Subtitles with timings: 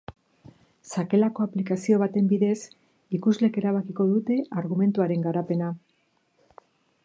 [0.93, 2.57] Sakelako aplikazio baten bidez,
[3.19, 5.69] ikusleek erabakiko dute argumentuaren garapena.